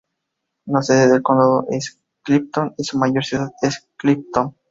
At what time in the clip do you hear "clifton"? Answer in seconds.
2.23-2.73, 3.97-4.55